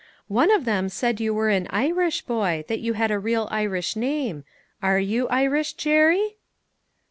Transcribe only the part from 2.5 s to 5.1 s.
that you had a real Irish name. Are